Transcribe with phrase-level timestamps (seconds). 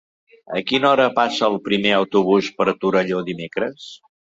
[0.59, 3.93] A quina hora passa el primer autobús per Torelló dimecres?